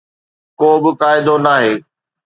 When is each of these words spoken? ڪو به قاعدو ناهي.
ڪو 0.59 0.69
به 0.83 0.91
قاعدو 1.01 1.35
ناهي. 1.45 1.73